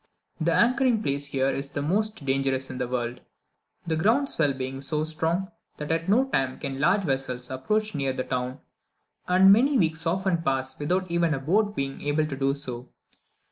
[0.39, 3.21] The anchoring place here is the most dangerous in the world,
[3.85, 8.11] the ground swell being so strong that at no time can large vessels approach near
[8.11, 8.61] the town,
[9.27, 12.89] and many weeks often pass without even a boat being able to do so.